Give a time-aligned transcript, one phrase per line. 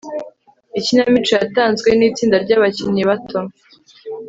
[0.79, 3.39] ikinamico yatanzwe nitsinda ryabakinnyi bato